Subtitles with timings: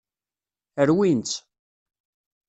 [0.89, 1.37] Rwin-tt.